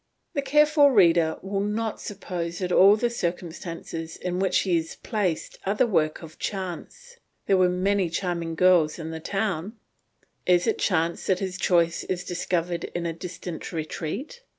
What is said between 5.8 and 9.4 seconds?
work of chance. There were many charming girls in the